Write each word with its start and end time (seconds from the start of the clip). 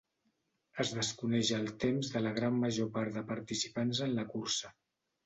Es 0.83 0.93
desconeix 0.99 1.51
el 1.57 1.69
temps 1.83 2.09
de 2.13 2.21
la 2.29 2.31
gran 2.37 2.57
major 2.63 2.89
part 2.97 3.13
de 3.19 3.23
participants 3.33 4.03
en 4.07 4.15
la 4.21 4.27
cursa. 4.33 4.73